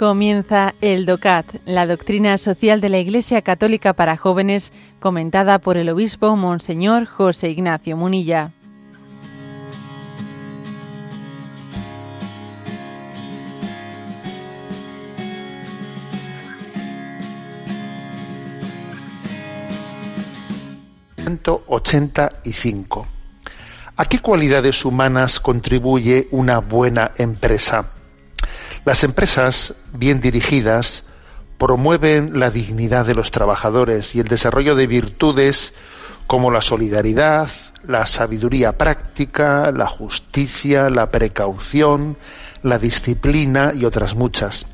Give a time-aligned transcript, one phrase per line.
[0.00, 5.90] Comienza el DOCAT, la doctrina social de la Iglesia Católica para jóvenes, comentada por el
[5.90, 8.52] obispo Monseñor José Ignacio Munilla.
[21.26, 23.06] ...185.
[23.96, 27.99] ¿A qué cualidades humanas contribuye una buena empresa?
[28.84, 31.04] Las empresas bien dirigidas
[31.58, 35.74] promueven la dignidad de los trabajadores y el desarrollo de virtudes
[36.26, 37.50] como la solidaridad,
[37.82, 42.16] la sabiduría práctica, la justicia, la precaución,
[42.62, 44.64] la disciplina y otras muchas.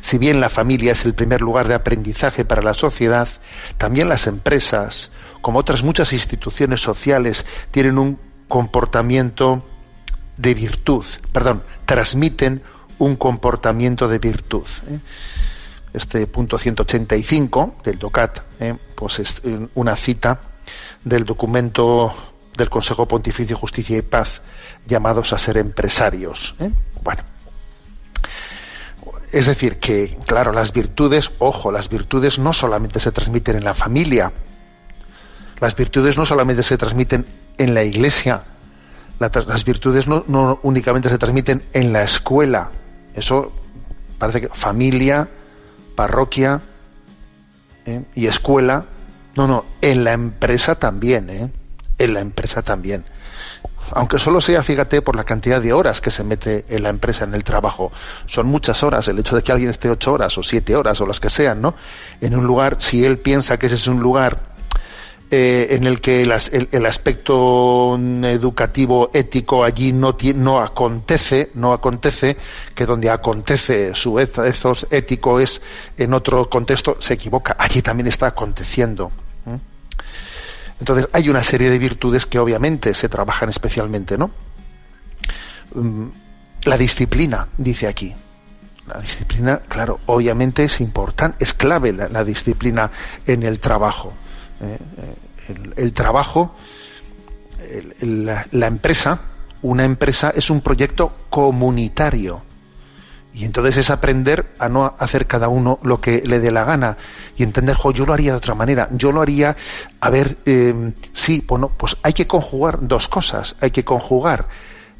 [0.00, 3.28] Si bien la familia es el primer lugar de aprendizaje para la sociedad,
[3.78, 9.64] también las empresas, como otras muchas instituciones sociales, tienen un comportamiento
[10.36, 12.62] de virtud, perdón, transmiten
[13.00, 14.66] un comportamiento de virtud.
[14.88, 15.00] ¿eh?
[15.92, 18.74] Este punto 185 del DOCAT, ¿eh?
[18.94, 19.42] pues es
[19.74, 20.40] una cita
[21.04, 22.12] del documento
[22.56, 24.42] del Consejo Pontificio Justicia y Paz
[24.86, 26.54] llamados a ser empresarios.
[26.60, 26.70] ¿eh?
[27.02, 27.22] Bueno,
[29.32, 33.74] es decir, que, claro, las virtudes, ojo, las virtudes no solamente se transmiten en la
[33.74, 34.32] familia,
[35.58, 38.42] las virtudes no solamente se transmiten en la iglesia,
[39.18, 42.70] las virtudes no únicamente se transmiten en la escuela,
[43.14, 43.52] eso
[44.18, 45.28] parece que familia,
[45.94, 46.60] parroquia
[47.86, 48.02] ¿eh?
[48.14, 48.84] y escuela.
[49.36, 51.50] No, no, en la empresa también, ¿eh?
[51.98, 53.04] En la empresa también.
[53.92, 57.24] Aunque solo sea, fíjate, por la cantidad de horas que se mete en la empresa,
[57.24, 57.90] en el trabajo.
[58.26, 59.08] Son muchas horas.
[59.08, 61.60] El hecho de que alguien esté ocho horas o siete horas o las que sean,
[61.60, 61.74] ¿no?
[62.20, 64.50] En un lugar, si él piensa que ese es un lugar
[65.32, 72.36] eh, en el que el, aspecto educativo ético allí no, no acontece, no acontece,
[72.74, 75.62] que donde acontece su ethos ético es
[75.96, 77.54] en otro contexto, se equivoca.
[77.60, 79.12] Allí también está aconteciendo.
[80.80, 84.32] Entonces hay una serie de virtudes que obviamente se trabajan especialmente, ¿no?
[85.74, 86.08] Mm,
[86.64, 88.16] la disciplina, dice aquí.
[88.88, 92.90] La disciplina, claro, obviamente es importante, es clave la disciplina
[93.26, 94.12] en el trabajo.
[94.60, 94.78] Eh,
[95.76, 96.54] el, trabajo,
[98.00, 99.20] la, empresa,
[99.62, 102.42] una empresa es un proyecto comunitario.
[103.32, 106.96] Y entonces es aprender a no hacer cada uno lo que le dé la gana.
[107.36, 109.56] Y entender, yo lo haría de otra manera, yo lo haría,
[110.00, 114.48] a ver, eh, sí, bueno, pues hay que conjugar dos cosas, hay que conjugar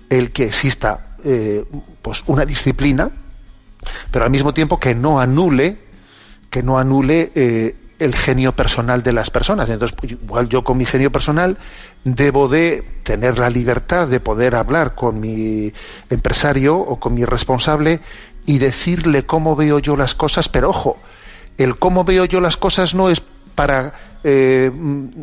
[0.09, 1.65] el que exista eh,
[2.03, 3.11] pues una disciplina,
[4.11, 5.77] pero al mismo tiempo que no anule,
[6.51, 9.69] que no anule el genio personal de las personas.
[9.69, 11.59] Entonces, igual yo con mi genio personal
[12.03, 15.73] debo de tener la libertad de poder hablar con mi
[16.09, 18.01] empresario o con mi responsable
[18.47, 20.97] y decirle cómo veo yo las cosas, pero ojo,
[21.59, 23.21] el cómo veo yo las cosas no es
[23.55, 23.93] para,
[24.25, 24.71] eh,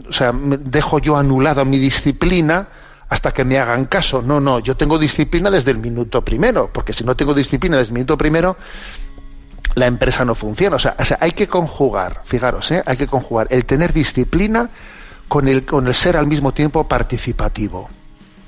[0.07, 2.67] o sea, dejo yo anulada mi disciplina
[3.09, 4.21] hasta que me hagan caso.
[4.21, 7.89] No, no, yo tengo disciplina desde el minuto primero, porque si no tengo disciplina desde
[7.89, 8.55] el minuto primero,
[9.77, 10.75] la empresa no funciona.
[10.75, 12.81] O sea, hay que conjugar, fijaros, ¿eh?
[12.83, 14.71] hay que conjugar el tener disciplina
[15.27, 17.87] con el, con el ser al mismo tiempo participativo.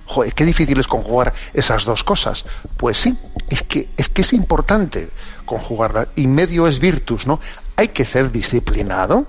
[0.08, 2.46] Joder, qué difícil es conjugar esas dos cosas.
[2.78, 3.16] Pues sí,
[3.48, 5.10] es que es, que es importante
[5.46, 6.08] conjugarla.
[6.16, 7.40] Y medio es virtus, ¿no?
[7.76, 9.28] Hay que ser disciplinado,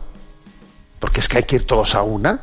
[1.01, 2.41] porque es que hay que ir todos a una.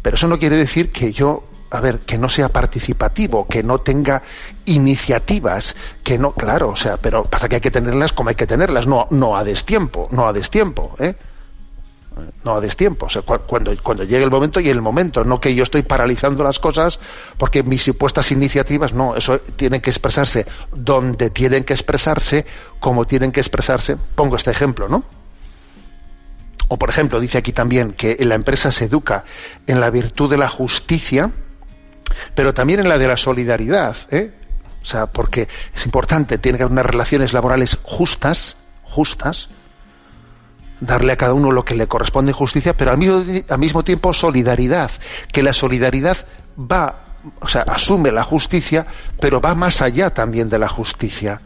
[0.00, 1.42] Pero eso no quiere decir que yo
[1.74, 4.22] a ver, que no sea participativo, que no tenga
[4.64, 5.74] iniciativas,
[6.04, 8.86] que no, claro, o sea, pero pasa que hay que tenerlas como hay que tenerlas,
[8.86, 11.16] no, no a destiempo, no a destiempo, ¿eh?
[12.44, 15.52] No a destiempo, o sea, cuando, cuando llegue el momento y el momento, no que
[15.52, 17.00] yo estoy paralizando las cosas
[17.38, 22.46] porque mis supuestas iniciativas, no, eso tiene que expresarse donde tienen que expresarse,
[22.78, 23.96] como tienen que expresarse.
[24.14, 25.02] Pongo este ejemplo, ¿no?
[26.68, 29.24] O por ejemplo, dice aquí también que la empresa se educa
[29.66, 31.32] en la virtud de la justicia,
[32.34, 34.32] pero también en la de la solidaridad, ¿eh?
[34.82, 39.48] O sea, porque es importante, tiene que haber unas relaciones laborales justas, justas,
[40.80, 43.82] darle a cada uno lo que le corresponde en justicia, pero al mismo, al mismo
[43.82, 44.90] tiempo solidaridad,
[45.32, 46.18] que la solidaridad
[46.58, 47.04] va,
[47.40, 48.86] o sea, asume la justicia,
[49.20, 51.40] pero va más allá también de la justicia.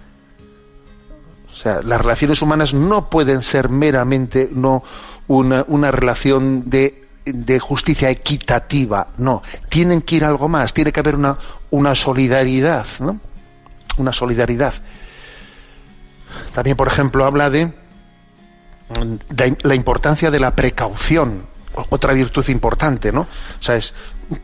[1.53, 4.83] O sea, las relaciones humanas no pueden ser meramente no
[5.27, 11.01] una, una relación de de justicia equitativa, no, tienen que ir algo más, tiene que
[11.01, 11.39] haber una,
[11.71, 13.21] una solidaridad, ¿no?
[13.97, 14.75] Una solidaridad.
[16.53, 17.73] También, por ejemplo, habla de,
[19.63, 21.47] la importancia de la precaución,
[21.91, 23.23] otra virtud importante, ¿no?
[23.23, 23.95] O sea, es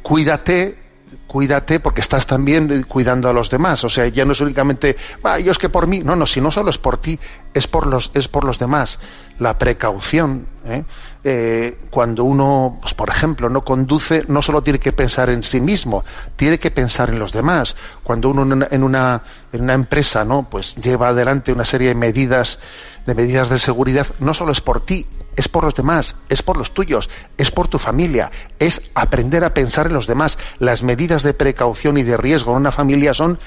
[0.03, 0.85] cuídate
[1.27, 3.83] cuídate porque estás también cuidando a los demás.
[3.85, 6.01] O sea, ya no es únicamente, va, yo es que por mí.
[6.01, 7.19] No, no, si no solo es por ti,
[7.55, 8.99] es por los, es por los demás.
[9.39, 10.47] La precaución.
[10.67, 10.85] ¿eh?
[11.23, 15.61] Eh, cuando uno, pues, por ejemplo, no conduce, no solo tiene que pensar en sí
[15.61, 16.05] mismo,
[16.37, 17.77] tiene que pensar en los demás.
[18.03, 19.23] Cuando uno en una,
[19.53, 20.49] en una empresa, ¿no?
[20.51, 22.59] Pues lleva adelante una serie de medidas,
[23.07, 25.07] de medidas de seguridad, no solo es por ti,
[25.37, 27.09] es por los demás, es por los tuyos,
[27.39, 30.39] es por tu familia, es aprender a pensar en los demás.
[30.59, 33.39] Las medidas de precaución y de riesgo en una familia son,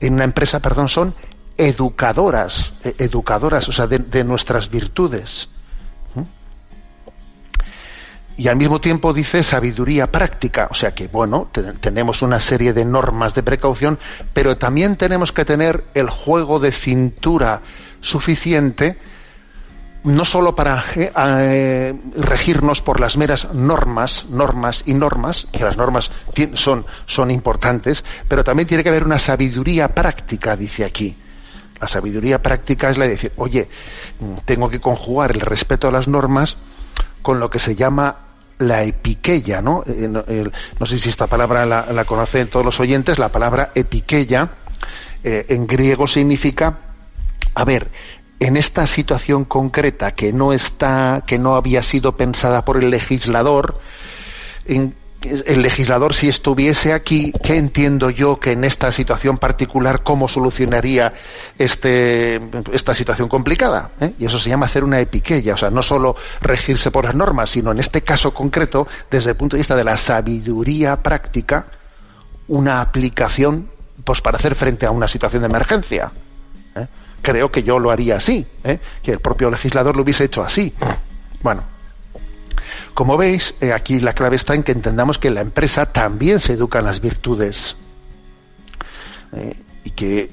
[0.00, 1.14] en una empresa, perdón, son
[1.56, 5.48] educadoras, eh, educadoras, o sea, de, nuestras virtudes.
[6.14, 6.22] ¿Mm?
[8.36, 11.48] Y al mismo tiempo dice sabiduría práctica, o sea que, bueno,
[11.80, 13.98] tenemos una serie de normas de precaución,
[14.32, 17.62] pero también tenemos que tener el juego de cintura
[18.00, 18.98] suficiente
[20.04, 26.12] no solo para eh, regirnos por las meras normas, normas y normas, que las normas
[26.54, 31.16] son, son importantes, pero también tiene que haber una sabiduría práctica, dice aquí.
[31.80, 33.68] La sabiduría práctica es la de decir, oye,
[34.44, 36.56] tengo que conjugar el respeto a las normas
[37.22, 38.16] con lo que se llama
[38.58, 39.84] la epiqueya, ¿no?
[39.86, 44.50] Eh, no, sé si esta palabra la, conocen todos los oyentes, la palabra epiqueya
[45.22, 46.78] en griego significa,
[47.54, 47.88] a ver,
[48.40, 53.80] en esta situación concreta que no está, que no había sido pensada por el legislador,
[55.46, 61.12] el legislador si estuviese aquí, ¿qué entiendo yo que en esta situación particular cómo solucionaría
[61.58, 62.40] este,
[62.72, 63.90] esta situación complicada?
[64.00, 64.12] ¿eh?
[64.18, 67.50] Y eso se llama hacer una epiqueya, o sea, no solo regirse por las normas,
[67.50, 71.66] sino en este caso concreto, desde el punto de vista de la sabiduría práctica,
[72.48, 73.70] una aplicación
[74.04, 76.10] pues para hacer frente a una situación de emergencia
[77.26, 78.78] creo que yo lo haría así, ¿eh?
[79.02, 80.72] que el propio legislador lo hubiese hecho así.
[81.42, 81.64] Bueno,
[82.96, 86.40] como veis, eh, aquí la clave está en que entendamos que en la empresa también
[86.40, 87.76] se educan las virtudes
[89.34, 89.54] eh,
[89.84, 90.30] y, que,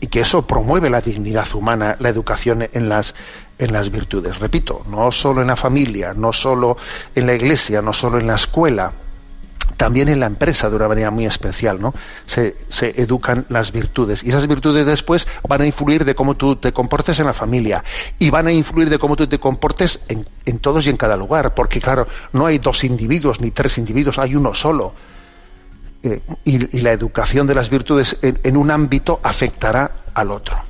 [0.00, 3.14] y que eso promueve la dignidad humana, la educación en las,
[3.60, 4.40] en las virtudes.
[4.40, 6.76] Repito, no solo en la familia, no solo
[7.14, 8.92] en la iglesia, no solo en la escuela,
[9.80, 11.94] también en la empresa de una manera muy especial, ¿no?
[12.26, 12.54] Se,
[13.00, 17.18] educan las virtudes y esas virtudes después van a influir de cómo tú te comportes
[17.18, 17.82] en la familia
[18.18, 21.54] y van a influir de cómo tú te comportes en, todos y en cada lugar,
[21.54, 24.92] porque claro, no hay dos individuos ni tres individuos, hay uno solo.
[26.02, 30.69] Eh, y, la educación de las virtudes en un ámbito afectará al otro.